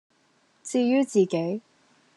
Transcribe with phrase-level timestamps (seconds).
[0.63, 1.61] 至于自己，